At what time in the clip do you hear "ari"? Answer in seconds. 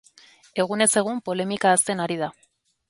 2.09-2.21